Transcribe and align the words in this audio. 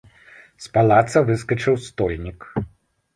З 0.63 0.69
палаца 0.77 1.21
выскачыў 1.27 1.77
стольнік. 1.89 2.39